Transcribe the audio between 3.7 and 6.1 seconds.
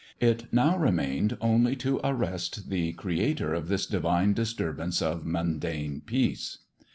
divine disturbance of mundane